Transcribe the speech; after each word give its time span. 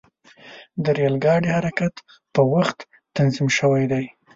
د 0.83 0.85
ریل 0.97 1.15
ګاډي 1.23 1.49
حرکت 1.57 1.93
په 2.33 2.41
وخت 2.53 2.77
تنظیم 3.15 3.47
شوی 3.57 3.83
دی. 3.91 4.05